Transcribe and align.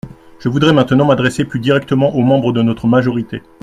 Je 0.39 0.49
voudrais 0.49 0.73
maintenant 0.73 1.05
m’adresser 1.05 1.45
plus 1.45 1.59
directement 1.59 2.15
aux 2.15 2.23
membres 2.23 2.53
de 2.53 2.63
notre 2.63 2.87
majorité. 2.87 3.43